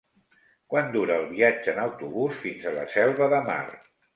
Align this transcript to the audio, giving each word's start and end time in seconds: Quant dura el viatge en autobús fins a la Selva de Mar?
Quant 0.73 0.89
dura 0.95 1.17
el 1.23 1.27
viatge 1.35 1.73
en 1.75 1.83
autobús 1.83 2.41
fins 2.47 2.67
a 2.67 2.75
la 2.81 2.89
Selva 2.99 3.33
de 3.37 3.47
Mar? 3.53 3.63